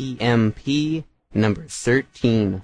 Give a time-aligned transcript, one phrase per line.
[0.00, 2.62] TMP number 13.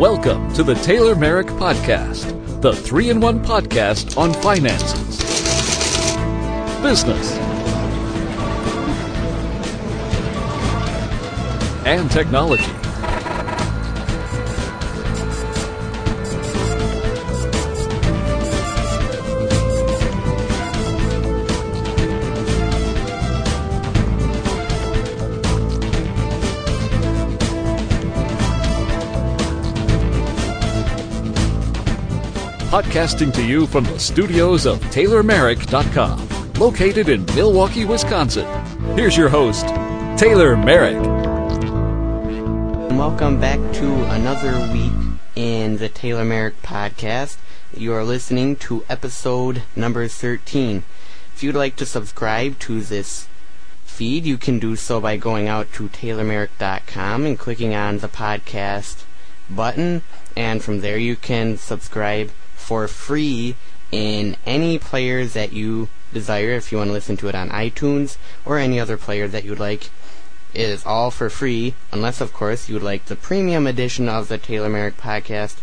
[0.00, 5.18] Welcome to the Taylor Merrick Podcast, the three in one podcast on finances,
[6.82, 7.36] business,
[11.84, 12.75] and technology.
[32.66, 38.44] Podcasting to you from the studios of TaylorMerrick.com, located in Milwaukee, Wisconsin.
[38.96, 39.66] Here's your host,
[40.18, 40.96] Taylor Merrick.
[42.90, 44.92] And Welcome back to another week
[45.36, 47.36] in the Taylor Merrick podcast.
[47.72, 50.82] You are listening to episode number 13.
[51.36, 53.28] If you'd like to subscribe to this
[53.84, 59.04] feed, you can do so by going out to TaylorMerrick.com and clicking on the podcast
[59.48, 60.02] button,
[60.36, 62.32] and from there you can subscribe
[62.66, 63.54] for free
[63.92, 68.16] in any players that you desire if you want to listen to it on iTunes
[68.44, 69.88] or any other player that you'd like.
[70.52, 74.26] It is all for free, unless, of course, you would like the premium edition of
[74.26, 75.58] the Taylor Merrick podcast.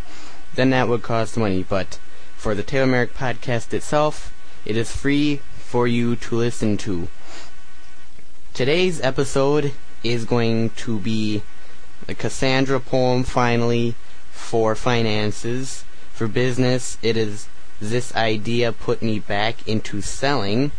[0.56, 1.66] Then that would cost money.
[1.68, 2.00] But
[2.38, 7.10] for the Taylor Merrick podcast itself, it is free for you to listen to.
[8.54, 9.74] Today's episode
[10.06, 11.44] is going to be
[12.08, 13.96] the Cassandra poem finally
[14.32, 15.84] for finances.
[16.24, 17.50] For business, it is
[17.82, 20.72] this idea put me back into selling.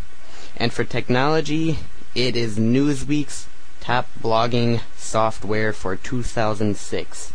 [0.56, 1.80] And for technology,
[2.14, 3.46] it is Newsweek's
[3.78, 7.34] top blogging software for 2006.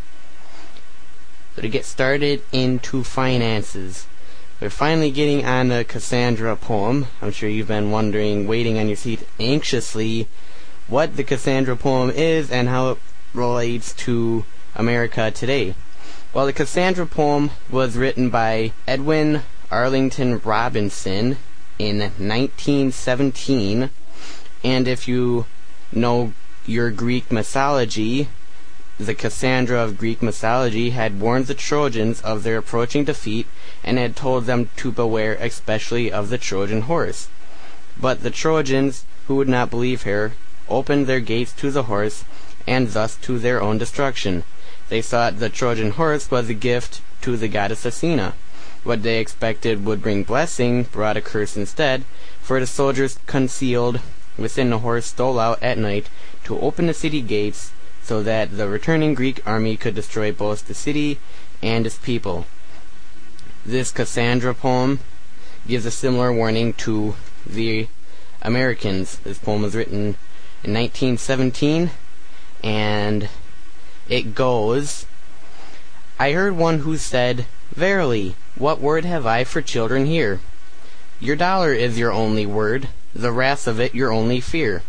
[1.55, 4.07] So to get started into finances,
[4.59, 7.05] we're finally getting on the Cassandra poem.
[7.21, 10.27] I'm sure you've been wondering, waiting on your seat anxiously,
[10.87, 12.97] what the Cassandra poem is and how it
[13.36, 14.45] relates to
[14.76, 15.76] America today.
[16.31, 19.41] Well, the Cassandra poem was written by Edwin
[19.71, 21.37] Arlington Robinson
[21.79, 23.89] in 1917,
[24.63, 25.47] and if you
[25.91, 26.33] know
[26.67, 28.29] your Greek mythology,
[28.99, 33.47] the Cassandra of Greek mythology had warned the Trojans of their approaching defeat
[33.83, 37.27] and had told them to beware especially of the Trojan horse.
[37.99, 40.33] But the Trojans, who would not believe her,
[40.69, 42.23] opened their gates to the horse,
[42.67, 44.43] and thus to their own destruction.
[44.89, 48.33] They thought the Trojan horse was a gift to the goddess Athena.
[48.83, 52.05] What they expected would bring blessing brought a curse instead,
[52.42, 54.02] for the soldiers concealed
[54.38, 56.10] within the horse stole out at night
[56.45, 60.73] to open the city gates so that the returning Greek army could destroy both the
[60.73, 61.20] city
[61.61, 62.48] and its people.
[63.66, 65.00] This Cassandra poem
[65.67, 67.88] gives a similar warning to the
[68.42, 69.20] Americans.
[69.20, 70.16] This poem was written
[70.64, 71.92] in 1917
[72.64, 73.30] and
[74.09, 75.05] it goes,
[76.20, 80.42] I heard one who said, Verily, what word have I for children here?
[81.20, 84.81] Your dollar is your only word, the wrath of it your only fear.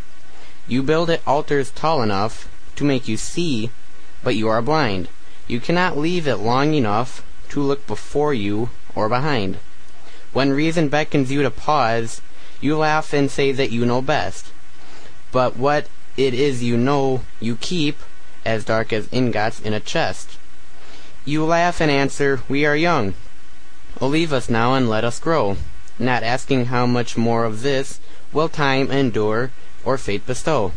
[0.66, 3.70] You build it altars tall enough to make you see,
[4.22, 5.08] but you are blind.
[5.46, 9.58] You cannot leave it long enough to look before you or behind.
[10.32, 12.22] When reason beckons you to pause,
[12.60, 14.46] you laugh and say that you know best.
[15.32, 17.98] But what it is you know you keep
[18.44, 20.38] as dark as ingots in a chest.
[21.24, 23.14] You laugh and answer, We are young.
[24.00, 25.56] Oh, leave us now and let us grow,
[25.98, 28.00] not asking how much more of this
[28.32, 29.50] will time endure
[29.84, 30.72] or fate bestow.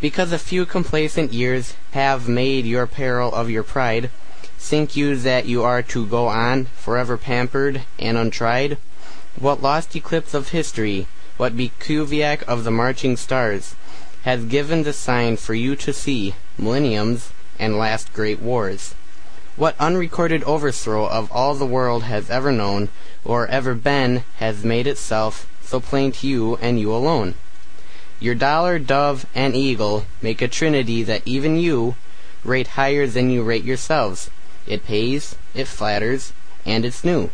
[0.00, 4.10] Because a few complacent years have made your peril of your pride,
[4.58, 8.78] think you that you are to go on forever pampered and untried?
[9.38, 13.74] What lost eclipse of history, what bivouac of the marching stars,
[14.22, 18.94] has given the sign for you to see millenniums and last great wars?
[19.56, 22.88] What unrecorded overthrow of all the world has ever known
[23.24, 27.34] or ever been has made itself so plain to you and you alone?
[28.18, 31.96] Your dollar, dove, and eagle make a trinity that even you
[32.44, 34.30] rate higher than you rate yourselves.
[34.66, 36.32] It pays, it flatters,
[36.64, 37.30] and it's new.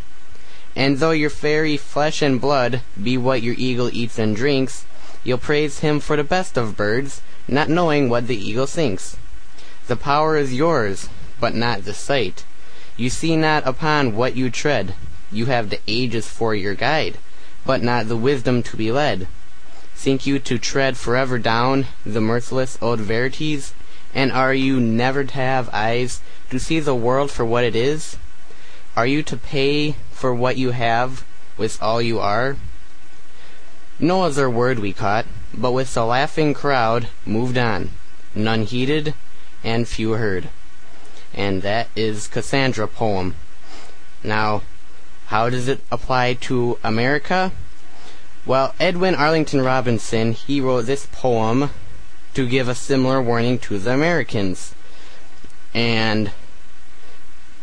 [0.75, 4.85] And though your fairy flesh and blood be what your eagle eats and drinks,
[5.26, 9.17] you'll praise him for the best of birds, not knowing what the eagle thinks.
[9.88, 11.08] The power is yours,
[11.40, 12.44] but not the sight.
[12.96, 14.94] You see not upon what you tread.
[15.32, 17.19] You have the ages for your guide,
[17.64, 19.26] but not the wisdom to be led.
[19.96, 23.75] Think you to tread forever down the mirthless old verities,
[24.14, 26.20] And are you never to have eyes
[26.50, 28.17] to see the world for what it is?
[28.96, 31.25] Are you to pay for what you have
[31.58, 32.56] with all you are?
[33.99, 37.91] No other word we caught, but with the laughing crowd moved on,
[38.35, 39.15] none heeded
[39.65, 40.51] and few heard.
[41.33, 43.37] And that is Cassandra poem.
[44.23, 44.63] Now,
[45.27, 47.53] how does it apply to America?
[48.45, 51.71] Well, Edwin Arlington Robinson, he wrote this poem
[52.35, 54.75] to give a similar warning to the Americans.
[55.73, 56.33] And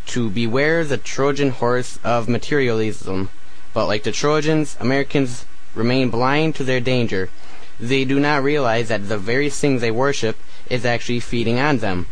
[0.08, 3.30] to beware the Trojan horse of materialism.
[3.74, 7.30] But like the Trojans, Americans remain blind to their danger.
[7.80, 10.38] They do not realize that the very thing they worship
[10.70, 12.08] is actually feeding on them.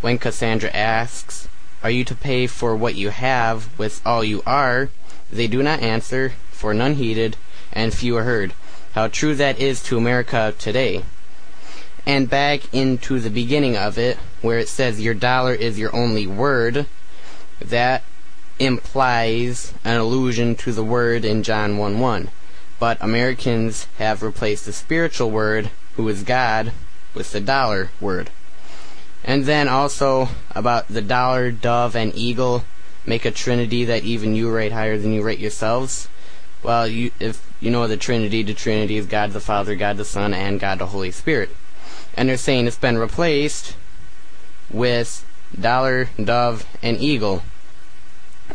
[0.00, 1.48] When Cassandra asks,
[1.82, 4.90] Are you to pay for what you have with all you are?
[5.32, 7.36] They do not answer, for none heeded,
[7.72, 8.52] and few are heard.
[8.94, 11.02] How true that is to America today.
[12.06, 16.26] And back into the beginning of it, where it says your dollar is your only
[16.26, 16.86] word,
[17.60, 18.04] that
[18.58, 22.30] implies an allusion to the word in John 1 1.
[22.78, 26.72] But Americans have replaced the spiritual word, who is God,
[27.14, 28.30] with the dollar word.
[29.24, 32.64] And then also about the dollar, dove, and eagle
[33.06, 36.08] make a trinity that even you rate higher than you rate yourselves.
[36.62, 40.04] Well, you, if you know the Trinity, the Trinity is God the Father, God the
[40.04, 41.50] Son, and God the Holy Spirit.
[42.14, 43.76] And they're saying it's been replaced
[44.70, 45.24] with
[45.58, 47.42] dollar, dove, and eagle.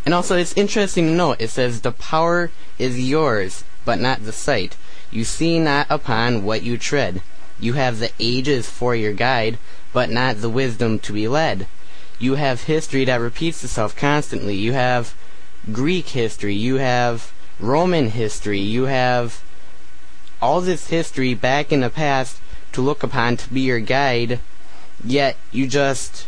[0.05, 4.31] And also, it's interesting to note, it says, The power is yours, but not the
[4.31, 4.75] sight.
[5.11, 7.21] You see not upon what you tread.
[7.59, 9.57] You have the ages for your guide,
[9.93, 11.67] but not the wisdom to be led.
[12.19, 14.55] You have history that repeats itself constantly.
[14.55, 15.15] You have
[15.71, 16.55] Greek history.
[16.55, 18.59] You have Roman history.
[18.59, 19.43] You have
[20.41, 22.39] all this history back in the past
[22.73, 24.39] to look upon to be your guide,
[25.03, 26.27] yet you just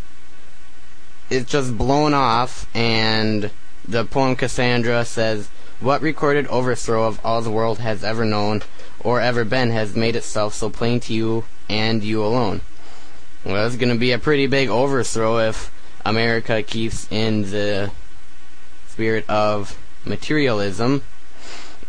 [1.30, 3.50] it's just blown off and
[3.88, 5.50] the poem Cassandra says
[5.84, 8.62] what recorded overthrow of all the world has ever known
[9.02, 12.62] or ever been has made itself so plain to you and you alone.
[13.44, 15.72] Well, it's going to be a pretty big overthrow if
[16.06, 17.92] America keeps in the
[18.88, 21.04] spirit of materialism.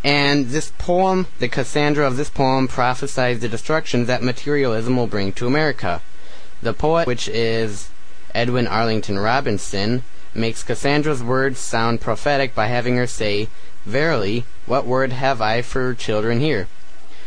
[0.02, 5.32] And this poem, the Cassandra of this poem, prophesies the destruction that materialism will bring
[5.34, 6.02] to America.
[6.60, 7.90] The poet, which is
[8.34, 10.02] Edwin Arlington Robinson,
[10.34, 13.48] makes Cassandra's words sound prophetic by having her say,
[13.84, 16.68] Verily, what word have I for children here?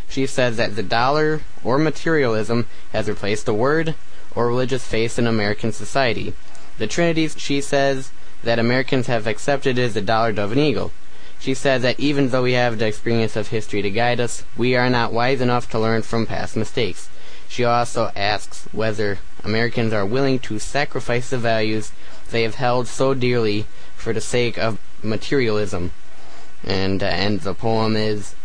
[0.10, 3.94] She says that the dollar, or materialism, has replaced the word,
[4.34, 6.34] or religious faith in American society.
[6.78, 8.12] The Trinity, she says,
[8.44, 10.92] that Americans have accepted is the dollar, dove, and eagle.
[11.40, 14.76] She says that even though we have the experience of history to guide us, we
[14.76, 17.10] are not wise enough to learn from past mistakes.
[17.48, 21.92] She also asks whether Americans are willing to sacrifice the values
[22.32, 23.66] they have held so dearly
[23.96, 25.92] for the sake of materialism.
[26.64, 28.36] And, uh, and the poem is,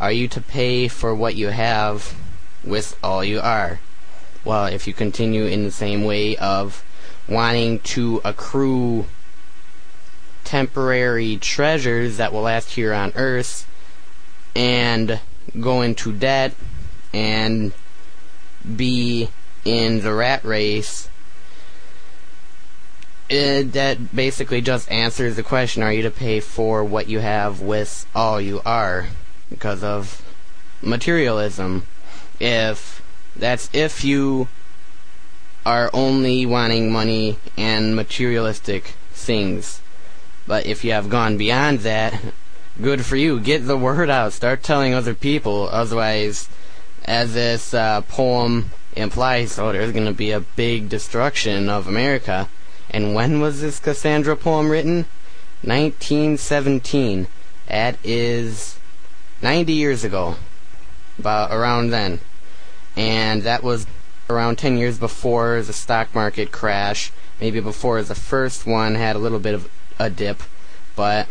[0.00, 2.14] Are you to pay for what you have
[2.64, 3.80] with all you are?
[4.44, 6.84] Well, if you continue in the same way of
[7.28, 9.06] wanting to accrue
[10.44, 13.66] temporary treasures that will last here on earth
[14.54, 15.20] and
[15.60, 16.52] go into debt
[17.12, 17.72] and
[18.76, 19.28] be
[19.64, 21.08] in the rat race
[23.32, 27.60] it, that basically just answers the question are you to pay for what you have
[27.60, 29.06] with all you are
[29.48, 30.22] because of
[30.82, 31.86] materialism.
[32.38, 33.02] If
[33.34, 34.48] that's if you
[35.64, 39.80] are only wanting money and materialistic things.
[40.46, 42.20] But if you have gone beyond that
[42.80, 43.38] good for you.
[43.38, 44.32] Get the word out.
[44.32, 45.68] Start telling other people.
[45.70, 46.48] Otherwise
[47.04, 52.48] as this uh, poem implies oh there's going to be a big destruction of america
[52.92, 55.06] and when was this Cassandra poem written?
[55.62, 57.26] 1917.
[57.68, 58.78] That is
[59.40, 60.36] 90 years ago.
[61.18, 62.20] About around then.
[62.96, 63.86] And that was
[64.28, 67.12] around 10 years before the stock market crash.
[67.40, 70.42] Maybe before the first one had a little bit of a dip.
[70.94, 71.28] But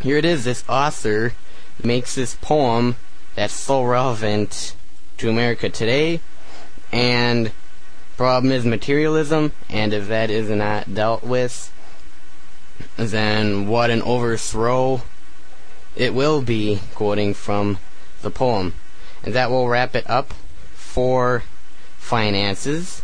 [0.00, 0.44] here it is.
[0.44, 1.32] This author
[1.82, 2.96] makes this poem
[3.34, 4.74] that's so relevant
[5.18, 6.20] to America today.
[6.92, 7.52] And
[8.16, 11.72] problem is materialism, and if that is not dealt with,
[12.96, 15.02] then what an overthrow
[15.94, 17.78] it will be, quoting from
[18.22, 18.74] the poem.
[19.22, 20.32] And that will wrap it up
[20.74, 21.42] for
[21.98, 23.02] finances.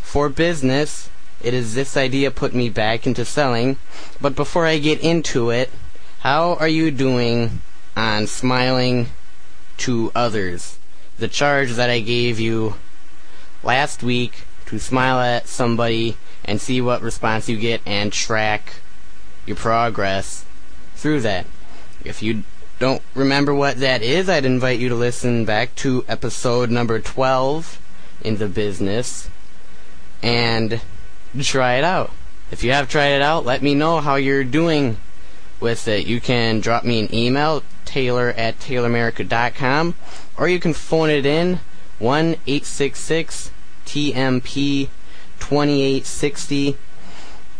[0.00, 1.10] For business,
[1.42, 3.76] it is this idea put me back into selling.
[4.20, 5.70] But before I get into it,
[6.20, 7.60] how are you doing
[7.96, 9.08] on smiling
[9.78, 10.78] to others?
[11.18, 12.74] The charge that I gave you
[13.62, 18.76] last week to smile at somebody and see what response you get and track
[19.46, 20.44] your progress
[20.94, 21.46] through that.
[22.04, 22.44] If you
[22.78, 27.80] don't remember what that is, I'd invite you to listen back to episode number 12
[28.22, 29.28] in the business
[30.22, 30.80] and
[31.40, 32.12] try it out.
[32.50, 34.96] If you have tried it out, let me know how you're doing
[35.60, 36.06] with it.
[36.06, 39.94] You can drop me an email, taylor at taylormerrick.com,
[40.36, 41.60] or you can phone it in,
[41.98, 43.50] 1 866
[43.86, 44.88] TMP
[45.40, 46.76] 2860,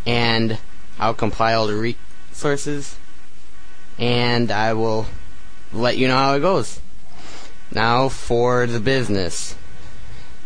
[0.06, 0.58] and
[0.98, 2.96] I'll compile the resources
[3.98, 5.06] and I will
[5.72, 6.80] let you know how it goes.
[7.72, 9.56] Now for the business.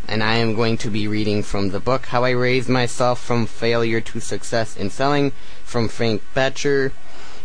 [0.09, 3.47] And I am going to be reading from the book How I Raised Myself from
[3.47, 5.31] Failure to Success in Selling
[5.65, 6.93] from Frank Bettger.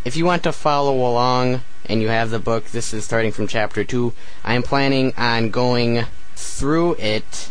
[0.03, 3.47] If you want to follow along and you have the book, this is starting from
[3.47, 4.11] chapter 2.
[4.43, 6.05] I am planning on going
[6.37, 7.49] through it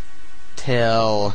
[0.54, 1.34] till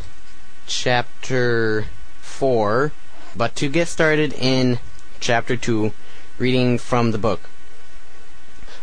[0.66, 1.86] chapter
[2.22, 2.92] 4.
[3.36, 4.80] But to get started in
[5.20, 5.92] chapter 2,
[6.38, 7.42] reading from the book.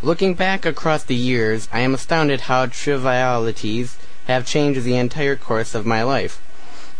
[0.03, 3.97] Looking back across the years, I am astounded how trivialities
[4.27, 6.41] have changed the entire course of my life.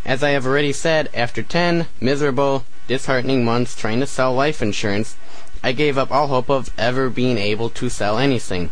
[0.05, 5.17] As I have already said, after ten miserable, disheartening months trying to sell life insurance,
[5.63, 8.71] I gave up all hope of ever being able to sell anything.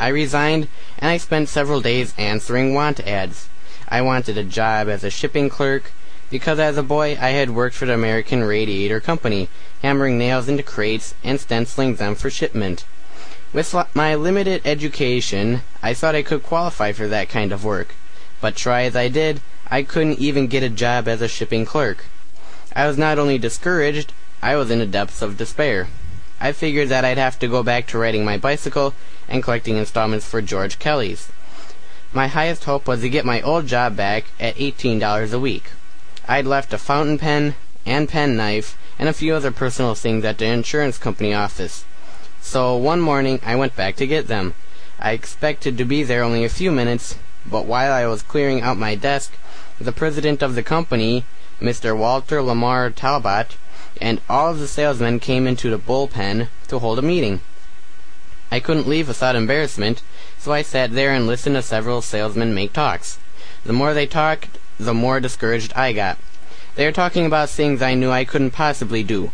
[0.00, 0.66] I resigned,
[0.98, 3.50] and I spent several days answering want ads.
[3.86, 5.92] I wanted a job as a shipping clerk,
[6.30, 9.50] because as a boy I had worked for the American Radiator Company,
[9.82, 12.86] hammering nails into crates and stenciling them for shipment.
[13.52, 17.94] With my limited education, I thought I could qualify for that kind of work.
[18.40, 22.06] But try as I did, I couldn't even get a job as a shipping clerk.
[22.74, 25.88] I was not only discouraged, I was in the depths of despair.
[26.40, 28.94] I figured that I'd have to go back to riding my bicycle
[29.30, 31.30] and collecting installments for George Kelly's.
[32.12, 35.70] My highest hope was to get my old job back at $18 a week.
[36.28, 37.54] I'd left a fountain pen
[37.86, 41.84] and penknife and a few other personal things at the insurance company office.
[42.40, 44.54] So one morning I went back to get them.
[44.98, 48.76] I expected to be there only a few minutes, but while I was clearing out
[48.76, 49.32] my desk,
[49.80, 51.24] the president of the company,
[51.60, 51.96] Mr.
[51.96, 53.56] Walter Lamar Talbot,
[54.00, 57.40] and all of the salesmen came into the bullpen to hold a meeting.
[58.50, 60.02] I couldn't leave without embarrassment,
[60.38, 63.18] so I sat there and listened to several salesmen make talks.
[63.64, 66.18] The more they talked, the more discouraged I got.
[66.74, 69.32] They were talking about things I knew I couldn't possibly do.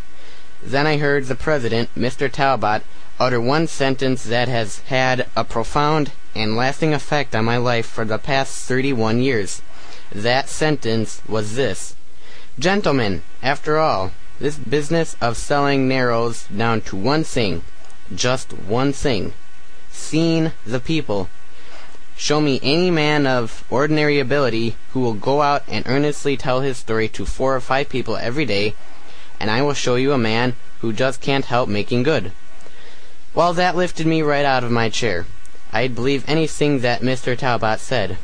[0.61, 2.31] Then I heard the president, Mr.
[2.31, 2.83] Talbot,
[3.19, 8.05] utter one sentence that has had a profound and lasting effect on my life for
[8.05, 9.61] the past thirty-one years.
[10.11, 11.95] That sentence was this.
[12.59, 17.63] Gentlemen, after all, this business of selling narrows down to one thing.
[18.13, 19.33] Just one thing.
[19.91, 21.29] Seeing the people.
[22.15, 26.77] Show me any man of ordinary ability who will go out and earnestly tell his
[26.77, 28.75] story to four or five people every day,
[29.39, 32.31] and I will show you a man who just can't help making good.
[33.33, 35.27] Well, that lifted me right out of my chair.
[35.71, 37.37] I'd believe anything that Mr.
[37.37, 38.17] Talbot said.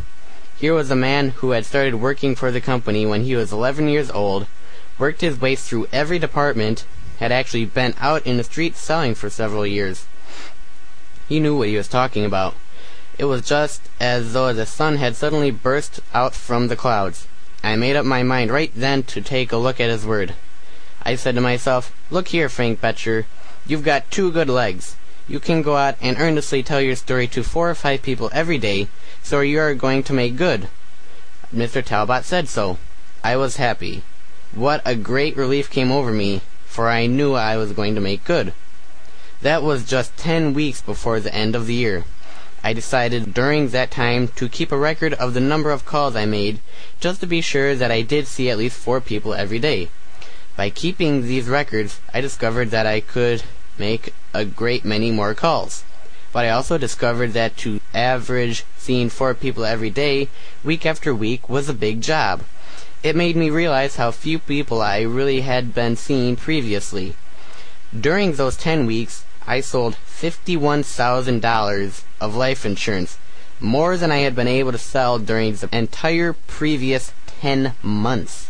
[0.57, 3.87] Here was a man who had started working for the company when he was eleven
[3.89, 4.47] years old,
[4.97, 6.85] worked his way through every department,
[7.23, 10.07] had actually been out in the streets selling for several years.
[11.29, 12.53] He knew what he was talking about.
[13.17, 17.25] It was just as though the sun had suddenly burst out from the clouds.
[17.63, 20.33] I made up my mind right then to take a look at his word.
[21.03, 23.23] I said to myself, Look here, Frank Bettger,
[23.65, 24.97] you've got two good legs.
[25.25, 28.57] You can go out and earnestly tell your story to four or five people every
[28.57, 28.89] day,
[29.21, 30.67] so you are going to make good.
[31.55, 31.81] Mr.
[31.81, 32.79] Talbot said so.
[33.23, 34.03] I was happy.
[34.51, 36.41] What a great relief came over me,
[36.73, 38.51] for I knew I was going to make good.
[39.43, 42.03] That was just ten weeks before the end of the year.
[42.63, 46.25] I decided during that time to keep a record of the number of calls I
[46.25, 46.61] made,
[46.99, 49.89] just to be sure that I did see at least four people every day.
[50.57, 53.43] By keeping these records, I discovered that I could
[53.77, 55.83] make a great many more calls.
[56.31, 60.29] But I also discovered that to average seeing four people every day,
[60.63, 62.41] week after week, was a big job.
[63.03, 67.17] It made me realize how few people I really had been seeing previously.
[67.93, 73.17] During those ten weeks, I sold $51,000 of life insurance,
[73.59, 78.49] more than I had been able to sell during the entire previous 10 months.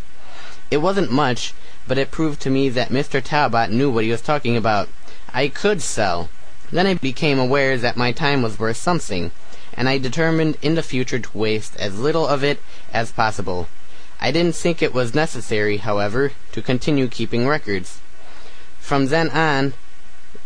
[0.70, 1.56] It wasn't much,
[1.88, 3.24] but it proved to me that Mr.
[3.24, 4.88] Talbot knew what he was talking about.
[5.34, 6.30] I could sell.
[6.72, 9.32] Then I became aware that my time was worth something,
[9.74, 12.62] and I determined in the future to waste as little of it
[12.94, 13.68] as possible.
[14.24, 18.00] I didn't think it was necessary, however, to continue keeping records.
[18.80, 19.74] From then on,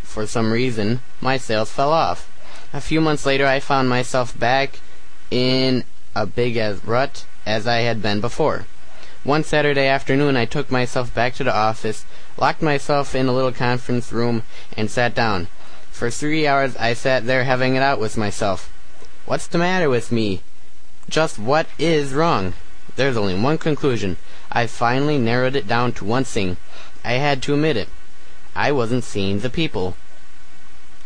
[0.02, 2.28] for some reason, my sales fell off.
[2.72, 4.80] A few months later, I found myself back
[5.30, 5.84] in
[6.16, 8.66] a big as rut as I had been before.
[9.22, 12.04] One Saturday afternoon I took myself back to the office,
[12.36, 14.42] locked myself in a little conference room,
[14.76, 15.46] and sat down.
[15.92, 18.72] For three hours I sat there having it out with myself.
[19.24, 20.42] What's the matter with me?
[21.08, 22.54] Just what is wrong?
[22.98, 24.16] There's only one conclusion.
[24.50, 26.56] I finally narrowed it down to one thing.
[27.04, 27.88] I had to admit it.
[28.56, 29.96] I wasn't seeing the people.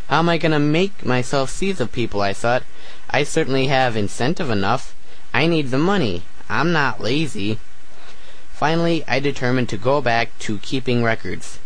[0.09, 2.23] How am I going to make myself see the people?
[2.23, 2.63] I thought.
[3.11, 4.95] I certainly have incentive enough.
[5.35, 6.23] I need the money.
[6.49, 7.59] I'm not lazy.
[8.55, 11.59] Finally, I determined to go back to keeping records.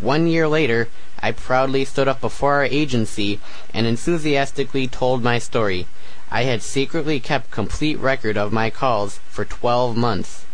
[0.00, 0.88] One year later,
[1.20, 3.38] I proudly stood up before our agency
[3.72, 5.86] and enthusiastically told my story.
[6.32, 10.44] I had secretly kept complete record of my calls for 12 months.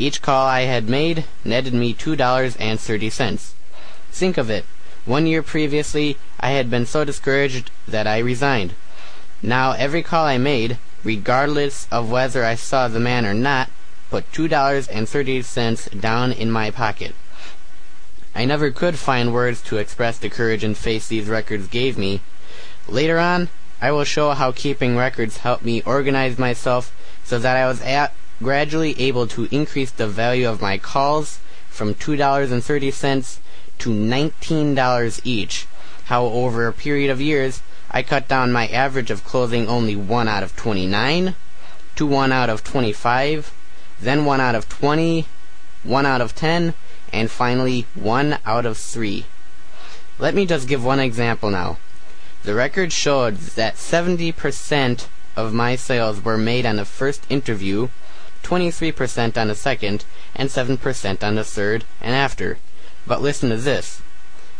[0.00, 3.52] Each call I had made netted me $2.30.
[4.10, 4.64] Think of it.
[5.04, 8.72] One year previously, I had been so discouraged that I resigned.
[9.42, 13.68] Now every call I made, regardless of whether I saw the man or not,
[14.08, 17.14] put $2.30 down in my pocket.
[18.34, 22.22] I never could find words to express the courage and faith these records gave me.
[22.88, 23.50] Later on,
[23.82, 26.90] I will show how keeping records helped me organize myself
[27.22, 31.94] so that I was at, gradually able to increase the value of my calls from
[31.94, 33.38] $2.30
[33.78, 35.66] to $19 each.
[36.04, 40.28] How over a period of years, I cut down my average of closing only 1
[40.28, 41.34] out of 29
[41.96, 43.52] to 1 out of 25,
[44.00, 45.26] then 1 out of 20,
[45.82, 46.74] 1 out of 10,
[47.12, 49.26] and finally 1 out of 3.
[50.18, 51.78] Let me just give one example now.
[52.42, 55.06] The record showed that 70%
[55.36, 57.88] of my sales were made on the first interview,
[58.42, 62.58] 23% on the second, and 7% on the third and after.
[63.06, 64.00] But listen to this.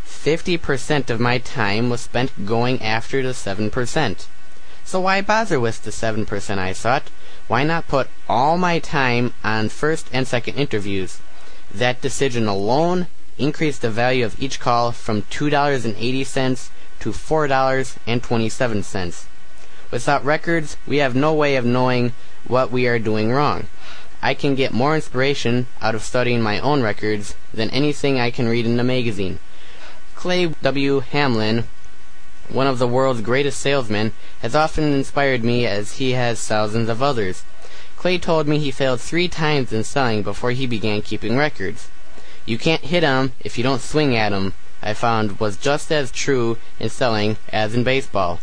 [0.06, 4.26] 50% of my time was spent going after the 7%.
[4.84, 7.10] So why bother with the 7%, I thought?
[7.48, 11.20] Why not put all my time on first and second interviews?
[11.72, 13.06] That decision alone
[13.38, 19.26] increased the value of each call from $2.80 to $4.27.
[19.90, 22.12] Without records, we have no way of knowing
[22.50, 23.68] what we are doing wrong.
[24.20, 28.48] I can get more inspiration out of studying my own records than anything I can
[28.48, 29.38] read in a magazine.
[30.14, 31.00] Clay W.
[31.00, 31.64] Hamlin,
[32.50, 37.02] one of the world's greatest salesmen, has often inspired me as he has thousands of
[37.02, 37.44] others.
[37.96, 41.88] Clay told me he failed three times in selling before he began keeping records.
[42.44, 46.10] You can't hit 'em if you don't swing at 'em, I found was just as
[46.10, 48.40] true in selling as in baseball.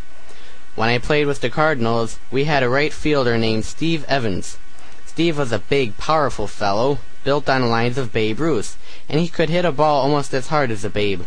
[0.78, 4.60] When I played with the Cardinals, we had a right fielder named Steve Evans.
[5.08, 8.78] Steve was a big, powerful fellow, built on the lines of Babe Ruth,
[9.10, 11.24] and he could hit a ball almost as hard as a Babe.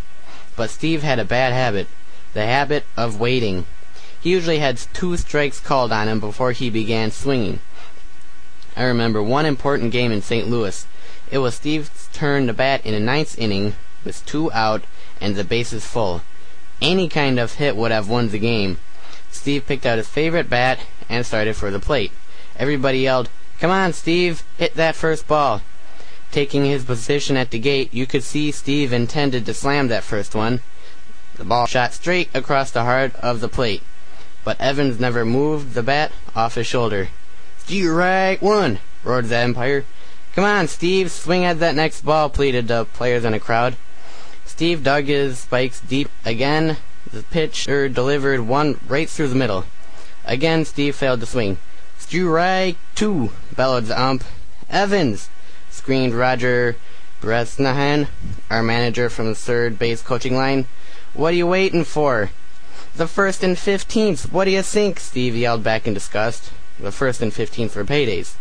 [0.55, 1.89] But Steve had a bad habit,
[2.33, 3.67] the habit of waiting.
[4.21, 7.59] He usually had two strikes called on him before he began swinging.
[8.77, 10.49] I remember one important game in St.
[10.49, 10.87] Louis.
[11.29, 14.85] It was Steve's turn to bat in the ninth inning, with two out
[15.21, 16.23] and the bases full.
[16.81, 18.79] Any kind of hit would have won the game.
[19.31, 22.13] Steve picked out his favorite bat and started for the plate.
[22.57, 25.63] Everybody yelled, Come on, Steve, hit that first ball.
[26.31, 30.35] Taking his position at the gate, you could see Steve intended to slam that first
[30.35, 30.61] one.
[31.35, 33.83] The ball shot straight across the heart of the plate,
[34.45, 37.09] but Evans never moved the bat off his shoulder.
[37.59, 39.85] Strike one, roared the umpire.
[40.35, 43.77] Come on, Steve, swing at that next ball, pleaded the players in the crowd.
[44.45, 46.77] Steve dug his spikes deep again.
[47.13, 49.65] The pitcher delivered one right through the middle.
[50.25, 51.59] Again, Steve failed to swing.
[51.99, 54.25] Strike two, bellowed the ump.
[54.69, 55.29] Evans,
[55.71, 56.77] screamed Roger
[57.21, 58.09] Bresnahan,
[58.49, 60.67] our manager from the third base coaching line.
[61.15, 62.31] What are you waiting for?
[62.95, 64.33] The first and fifteenth.
[64.33, 65.01] What do you think?
[65.01, 66.53] Steve yelled back in disgust.
[66.79, 68.35] The first and fifteenth were paydays.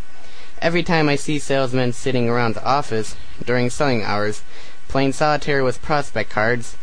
[0.62, 4.43] Every time I see salesmen sitting around the office during selling hours,
[4.88, 6.76] playing solitaire with prospect cards,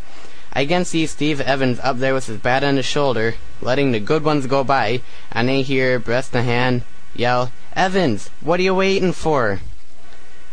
[0.57, 4.01] I again see Steve Evans up there with his bat on his shoulder, letting the
[4.01, 6.83] good ones go by, and I hear Bresnahan
[7.15, 9.61] yell, Evans, what are you waiting for?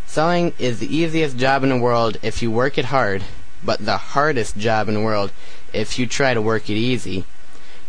[0.06, 3.24] Selling is the easiest job in the world if you work it hard,
[3.63, 5.32] but the hardest job in the world
[5.72, 7.24] if you try to work it easy.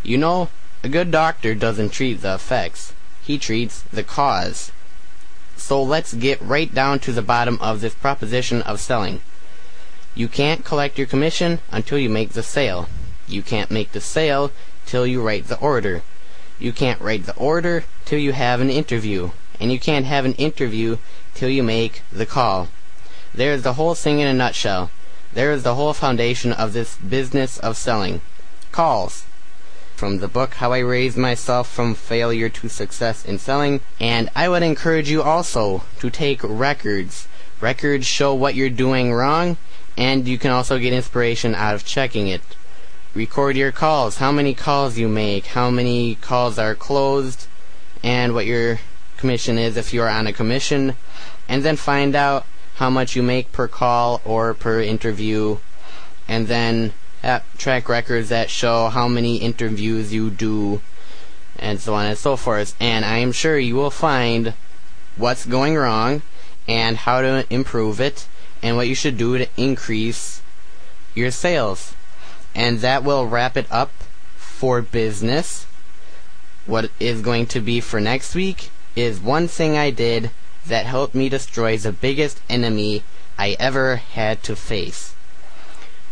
[0.05, 0.51] You know,
[0.85, 2.93] a good doctor doesn't treat the effects,
[3.25, 4.71] he treats the cause.
[5.57, 9.21] So let's get right down to the bottom of this proposition of selling.
[10.17, 12.89] You can't collect your commission until you make the sale.
[13.27, 14.53] You can't make the sale
[14.87, 16.03] till you write the order.
[16.59, 19.31] You can't write the order till you have an interview.
[19.59, 20.99] And you can't have an interview
[21.35, 22.69] till you make the call.
[23.35, 24.91] There's the whole thing in a nutshell.
[25.33, 28.21] There is the whole foundation of this business of selling.
[28.71, 29.25] Calls.
[29.97, 33.81] From the book How I Raised Myself from Failure to Success in Selling.
[33.99, 37.27] And I would encourage you also to take records.
[37.61, 39.57] Records show what you're doing wrong,
[39.97, 42.43] and you can also get inspiration out of checking it.
[43.15, 47.47] Record your calls, how many calls you make, how many calls are closed,
[48.03, 48.81] and what your
[49.17, 50.97] commission is if you're on a commission,
[51.49, 52.45] and then find out
[52.77, 55.59] how much you make per call or per interview,
[56.27, 60.81] and then uh, track records that show how many interviews you do,
[61.57, 62.75] and so on and so forth.
[62.81, 64.55] And I am sure you will find
[65.17, 66.23] what's going wrong
[66.67, 68.27] and how to improve it
[68.65, 70.41] and what you should do to increase
[71.15, 71.95] your sales.
[72.55, 73.93] And that will wrap it up
[74.37, 75.67] for business.
[76.65, 80.31] What is going to be for next week is one thing I did
[80.67, 83.05] that helped me destroy the biggest enemy
[83.37, 85.15] I ever had to face.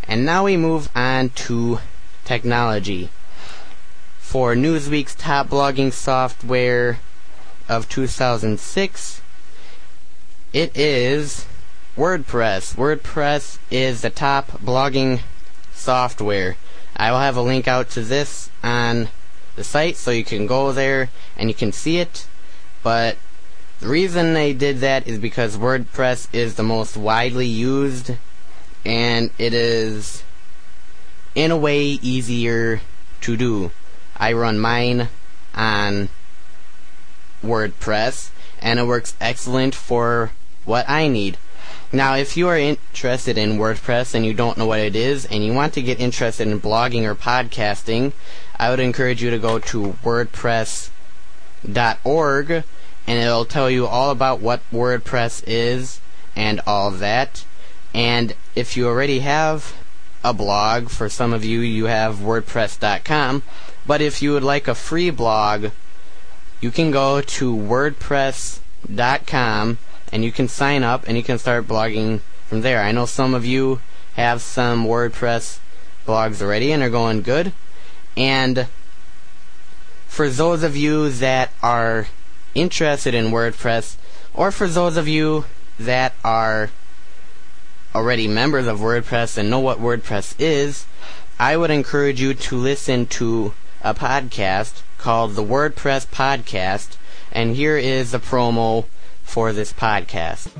[0.06, 1.78] And now we move on to
[2.26, 3.08] technology.
[4.18, 6.98] For Newsweek's top blogging software
[7.66, 9.22] of 2006,
[10.52, 11.46] it is
[11.96, 12.74] WordPress.
[12.74, 15.20] WordPress is the top blogging
[15.74, 16.56] software.
[16.96, 19.08] I will have a link out to this on
[19.56, 22.26] the site so you can go there and you can see it.
[22.82, 23.18] But
[23.80, 28.12] the reason they did that is because WordPress is the most widely used
[28.86, 30.24] and it is
[31.34, 32.80] in a way easier
[33.20, 33.70] to do.
[34.16, 35.08] I run mine
[35.54, 36.08] on
[37.44, 38.30] WordPress
[38.62, 40.30] and it works excellent for
[40.64, 41.36] what I need.
[41.94, 45.44] Now, if you are interested in WordPress and you don't know what it is and
[45.44, 48.14] you want to get interested in blogging or podcasting,
[48.58, 52.50] I would encourage you to go to WordPress.org
[53.06, 56.00] and it'll tell you all about what WordPress is
[56.34, 57.44] and all that.
[57.92, 59.74] And if you already have
[60.24, 63.42] a blog, for some of you, you have WordPress.com.
[63.86, 65.66] But if you would like a free blog,
[66.62, 69.78] you can go to WordPress.com
[70.12, 72.82] and you can sign up and you can start blogging from there.
[72.82, 73.80] I know some of you
[74.14, 75.58] have some WordPress
[76.06, 77.52] blogs already and are going good.
[78.16, 78.66] And
[80.06, 82.08] for those of you that are
[82.54, 83.96] interested in WordPress,
[84.34, 85.46] or for those of you
[85.78, 86.70] that are
[87.94, 90.86] already members of WordPress and know what WordPress is,
[91.38, 96.96] I would encourage you to listen to a podcast called the WordPress Podcast,
[97.32, 98.84] and here is a promo
[99.32, 100.50] for this podcast.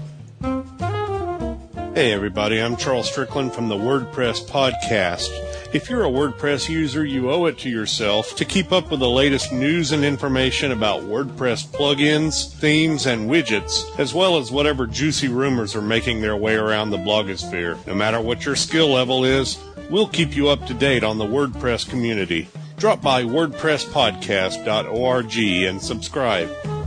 [1.95, 5.29] Hey, everybody, I'm Charles Strickland from the WordPress Podcast.
[5.75, 9.11] If you're a WordPress user, you owe it to yourself to keep up with the
[9.11, 15.29] latest news and information about WordPress plugins, themes, and widgets, as well as whatever juicy
[15.29, 17.77] rumors are making their way around the blogosphere.
[17.87, 19.59] No matter what your skill level is,
[19.91, 22.49] we'll keep you up to date on the WordPress community.
[22.79, 26.82] Drop by WordPressPodcast.org and subscribe.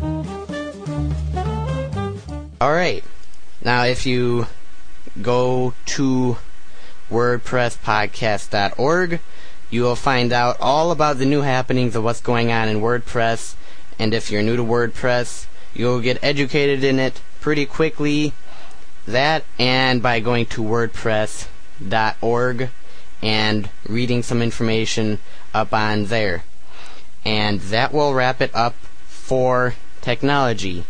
[2.61, 3.03] All right.
[3.63, 4.45] Now, if you
[5.21, 6.37] go to
[7.09, 9.21] WordPressPodcast.org.
[9.69, 13.55] You will find out all about the new happenings of what's going on in WordPress.
[13.97, 18.33] And if you're new to WordPress, you'll get educated in it pretty quickly.
[19.07, 22.69] That and by going to WordPress.org
[23.21, 25.19] and reading some information
[25.53, 26.43] up on there.
[27.23, 28.75] And that will wrap it up
[29.07, 30.85] for technology.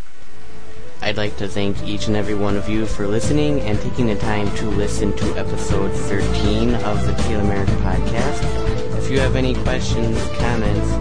[1.06, 4.16] I'd like to thank each and every one of you for listening and taking the
[4.16, 8.98] time to listen to episode 13 of the Taylor Merrick podcast.
[8.98, 10.92] If you have any questions, comments,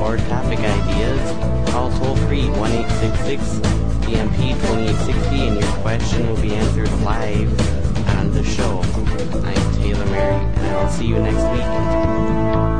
[0.00, 2.70] or topic ideas, call toll free 1
[4.00, 7.50] TMP 2860 and your question will be answered live
[8.16, 8.80] on the show.
[9.44, 12.79] I'm Taylor Merrick and I will see you next week.